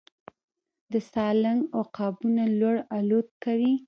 د 0.91 0.93
سالنګ 1.11 1.61
عقابونه 1.79 2.43
لوړ 2.59 2.75
الوت 2.97 3.29
کوي 3.43 3.73